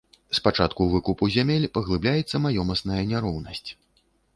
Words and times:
З 0.37 0.39
пачатку 0.45 0.87
выкупу 0.93 1.29
зямель 1.37 1.69
паглыбляецца 1.77 2.35
маёмасная 2.49 3.03
няроўнасць. 3.15 3.69